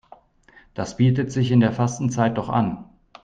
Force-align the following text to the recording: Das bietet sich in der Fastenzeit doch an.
Das 0.73 0.97
bietet 0.97 1.31
sich 1.31 1.51
in 1.51 1.59
der 1.59 1.73
Fastenzeit 1.73 2.35
doch 2.39 2.49
an. 2.49 2.85